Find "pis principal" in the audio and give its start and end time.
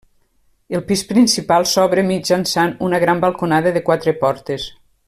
0.91-1.67